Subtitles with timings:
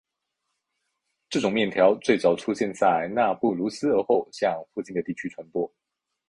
[1.29, 5.71] 这种面条最早出现在纳布卢斯而后向附近的地区传播。